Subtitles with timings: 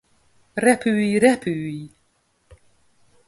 [0.65, 1.79] Repülj, repülj!